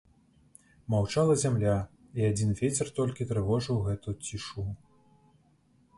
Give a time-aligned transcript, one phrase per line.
[0.93, 1.75] Маўчала зямля,
[2.21, 4.69] і адзін вецер толькі трывожыў гэту цішу.